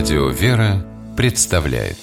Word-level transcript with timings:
Радио 0.00 0.28
«Вера» 0.28 0.82
представляет 1.14 1.98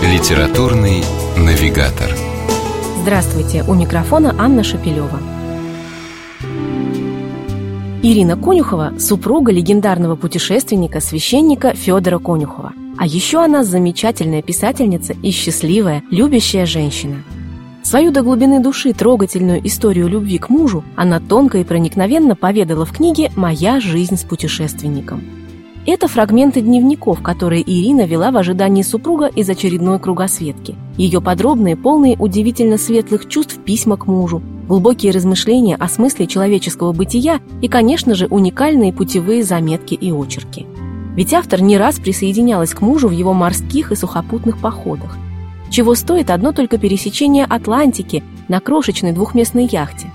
Литературный 0.00 1.02
навигатор 1.36 2.14
Здравствуйте! 3.02 3.64
У 3.64 3.74
микрофона 3.74 4.32
Анна 4.38 4.62
Шапилева. 4.62 5.18
Ирина 8.04 8.36
Конюхова– 8.36 8.96
супруга 9.00 9.50
легендарного 9.50 10.14
путешественника, 10.14 11.00
священника 11.00 11.74
Федора 11.74 12.20
Конюхова. 12.20 12.74
А 12.96 13.06
еще 13.06 13.42
она 13.42 13.64
замечательная 13.64 14.40
писательница 14.40 15.14
и 15.20 15.32
счастливая, 15.32 16.04
любящая 16.12 16.64
женщина– 16.64 17.24
Свою 17.86 18.10
до 18.10 18.22
глубины 18.22 18.58
души 18.58 18.92
трогательную 18.92 19.64
историю 19.64 20.08
любви 20.08 20.38
к 20.38 20.48
мужу 20.48 20.82
она 20.96 21.20
тонко 21.20 21.58
и 21.58 21.64
проникновенно 21.64 22.34
поведала 22.34 22.84
в 22.84 22.90
книге 22.90 23.30
«Моя 23.36 23.78
жизнь 23.78 24.16
с 24.16 24.24
путешественником». 24.24 25.22
Это 25.86 26.08
фрагменты 26.08 26.62
дневников, 26.62 27.22
которые 27.22 27.62
Ирина 27.62 28.04
вела 28.04 28.32
в 28.32 28.38
ожидании 28.38 28.82
супруга 28.82 29.26
из 29.26 29.48
очередной 29.48 30.00
кругосветки. 30.00 30.74
Ее 30.96 31.20
подробные, 31.20 31.76
полные 31.76 32.16
удивительно 32.18 32.76
светлых 32.76 33.28
чувств 33.28 33.56
письма 33.64 33.96
к 33.96 34.08
мужу, 34.08 34.42
глубокие 34.66 35.12
размышления 35.12 35.76
о 35.76 35.86
смысле 35.86 36.26
человеческого 36.26 36.92
бытия 36.92 37.38
и, 37.62 37.68
конечно 37.68 38.16
же, 38.16 38.26
уникальные 38.26 38.92
путевые 38.92 39.44
заметки 39.44 39.94
и 39.94 40.10
очерки. 40.10 40.66
Ведь 41.14 41.32
автор 41.32 41.62
не 41.62 41.78
раз 41.78 42.00
присоединялась 42.00 42.74
к 42.74 42.80
мужу 42.80 43.06
в 43.06 43.12
его 43.12 43.32
морских 43.32 43.92
и 43.92 43.94
сухопутных 43.94 44.58
походах. 44.58 45.16
Чего 45.70 45.94
стоит 45.94 46.30
одно 46.30 46.52
только 46.52 46.78
пересечение 46.78 47.44
Атлантики 47.44 48.22
на 48.48 48.60
крошечной 48.60 49.12
двухместной 49.12 49.66
яхте. 49.66 50.10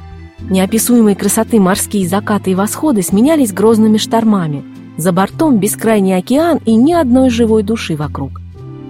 Неописуемой 0.50 1.16
красоты 1.16 1.60
морские 1.60 2.08
закаты 2.08 2.52
и 2.52 2.56
восходы 2.56 3.02
сменялись 3.02 3.54
грозными 3.54 3.98
штормами. 3.98 4.64
За 4.98 5.12
бортом 5.12 5.58
бескрайний 5.58 6.18
океан 6.18 6.60
и 6.66 6.76
ни 6.76 6.94
одной 6.94 7.30
живой 7.30 7.64
души 7.64 7.96
вокруг. 7.96 8.42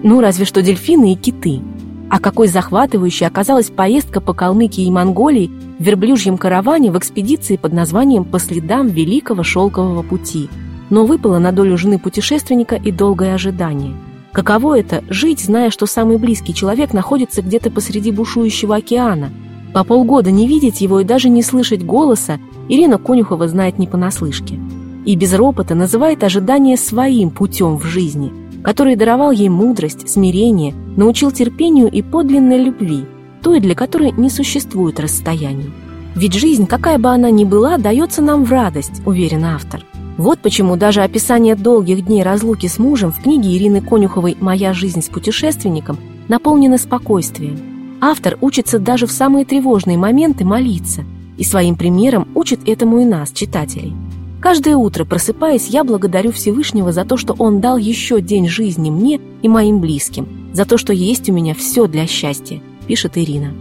Ну, 0.04 0.22
разве 0.22 0.46
что 0.46 0.62
дельфины 0.62 1.14
и 1.14 1.16
киты. 1.16 1.62
А 2.10 2.20
какой 2.20 2.48
захватывающей 2.48 3.26
оказалась 3.26 3.70
поездка 3.70 4.20
по 4.20 4.34
Калмыкии 4.34 4.86
и 4.86 4.92
Монголии 4.92 5.52
в 5.80 5.84
верблюжьем 5.84 6.38
караване 6.38 6.92
в 6.92 6.98
экспедиции 6.98 7.56
под 7.56 7.74
названием 7.74 8.26
«По 8.26 8.40
следам 8.40 8.88
Великого 8.88 9.44
Шелкового 9.44 10.04
пути». 10.04 10.50
Но 10.90 11.06
выпало 11.06 11.40
на 11.40 11.54
долю 11.54 11.78
жены 11.78 12.00
путешественника 12.00 12.76
и 12.76 12.92
долгое 12.92 13.34
ожидание– 13.34 13.96
Каково 14.32 14.80
это– 14.80 15.04
жить, 15.10 15.42
зная, 15.42 15.72
что 15.72 15.86
самый 15.86 16.18
близкий 16.18 16.54
человек 16.54 16.94
находится 16.94 17.42
где-то 17.42 17.70
посреди 17.70 18.12
бушующего 18.12 18.78
океана? 18.78 19.30
По 19.74 19.84
полгода 19.84 20.32
не 20.32 20.48
видеть 20.48 20.82
его 20.82 21.02
и 21.02 21.04
даже 21.04 21.30
не 21.30 21.44
слышать 21.44 21.86
голоса 21.86 22.40
Ирина 22.70 22.98
Конюхова 22.98 23.48
знает 23.48 23.78
не 23.78 23.88
понаслышке. 23.88 24.60
И 25.06 25.16
без 25.16 25.34
ропота 25.34 25.76
называет 25.76 26.24
ожидание 26.24 26.78
своим 26.78 27.30
путем 27.32 27.78
в 27.78 27.84
жизни, 27.84 28.32
который 28.64 28.96
даровал 28.96 29.32
ей 29.32 29.50
мудрость, 29.50 30.08
смирение, 30.10 30.74
научил 30.96 31.32
терпению 31.32 31.90
и 31.90 32.02
подлинной 32.02 32.64
любви, 32.64 33.06
той, 33.42 33.60
для 33.60 33.76
которой 33.76 34.12
не 34.12 34.30
существует 34.30 35.00
расстояний. 35.00 35.72
Ведь 36.16 36.34
жизнь, 36.34 36.68
какая 36.68 36.98
бы 36.98 37.10
она 37.10 37.30
ни 37.32 37.44
была, 37.44 37.78
дается 37.78 38.22
нам 38.22 38.46
в 38.46 38.52
радость, 38.52 39.02
уверен 39.06 39.46
автор. 39.46 39.84
Вот 40.18 40.40
почему 40.40 40.76
даже 40.76 41.02
описание 41.02 41.56
долгих 41.56 42.06
дней 42.06 42.24
разлуки 42.24 42.68
с 42.68 42.80
мужем 42.80 43.12
в 43.12 43.22
книге 43.22 43.56
Ирины 43.56 43.82
Конюховой 43.82 44.38
«Моя 44.40 44.74
жизнь 44.74 45.02
с 45.02 45.08
путешественником» 45.08 45.98
наполнено 46.28 46.78
спокойствием. 46.78 47.98
Автор 48.02 48.38
учится 48.42 48.80
даже 48.80 49.08
в 49.08 49.12
самые 49.12 49.46
тревожные 49.46 49.98
моменты 49.98 50.44
молиться 50.44 51.04
и 51.38 51.44
своим 51.44 51.76
примером 51.76 52.28
учит 52.36 52.68
этому 52.68 53.00
и 53.00 53.06
нас, 53.06 53.32
читателей. 53.32 53.94
Каждое 54.42 54.76
утро, 54.76 55.06
просыпаясь, 55.06 55.68
я 55.68 55.84
благодарю 55.84 56.32
Всевышнего 56.32 56.92
за 56.92 57.06
то, 57.06 57.16
что 57.16 57.34
Он 57.38 57.62
дал 57.62 57.78
еще 57.78 58.22
день 58.22 58.48
жизни 58.48 58.90
мне 58.90 59.20
и 59.42 59.48
моим 59.48 59.80
близким, 59.80 60.28
за 60.54 60.66
то, 60.66 60.78
что 60.78 60.94
есть 60.94 61.30
у 61.30 61.34
меня 61.34 61.54
все 61.54 61.88
для 61.88 62.06
счастья, 62.08 62.60
пишет 62.88 63.18
Ирина. 63.18 63.54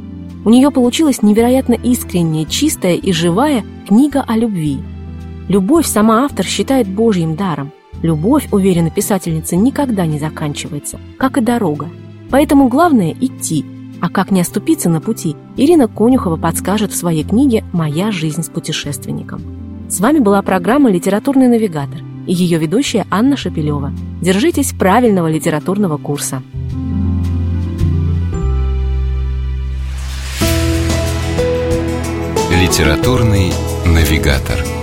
У 0.45 0.51
нее 0.51 0.71
получилась 0.71 1.23
невероятно 1.23 1.75
искренняя, 1.75 2.47
чистая 2.47 2.95
и 2.95 3.13
живая 3.13 3.65
книга 3.87 4.25
о 4.27 4.37
любви– 4.37 4.79
Любовь 5.51 5.85
сама 5.85 6.27
автор 6.27 6.47
считает 6.47 6.87
Божьим 6.87 7.35
даром. 7.35 7.73
Любовь, 8.03 8.47
уверена 8.53 8.89
писательница, 8.89 9.57
никогда 9.57 10.07
не 10.07 10.21
заканчивается, 10.21 11.01
как 11.19 11.39
и 11.39 11.41
дорога. 11.41 11.89
Поэтому 12.31 12.69
главное– 12.69 13.13
идти. 13.21 13.67
А 14.01 14.11
как 14.11 14.31
не 14.31 14.43
оступиться 14.43 14.89
на 14.89 15.01
пути, 15.01 15.35
Ирина 15.57 15.89
Конюхова 15.89 16.37
подскажет 16.37 16.93
в 16.93 16.97
своей 16.97 17.25
книге 17.25 17.65
«Моя 17.73 18.13
жизнь 18.13 18.45
с 18.45 18.49
путешественником». 18.49 19.43
С 19.89 19.99
вами 19.99 20.21
была 20.21 20.41
программа 20.43 20.89
«Литературный 20.89 21.49
навигатор» 21.49 22.01
и 22.29 22.33
ее 22.33 22.59
ведущая 22.59 23.05
Анна 23.11 23.37
Шапилева. 23.37 23.93
Держитесь 24.23 24.71
правильного 24.71 25.29
литературного 25.29 25.97
курса. 25.97 26.45
Литературный 32.53 33.51
навигатор. 33.85 34.80